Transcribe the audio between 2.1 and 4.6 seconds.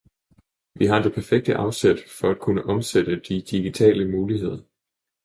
for at kunne omsætte de digitale muligheder.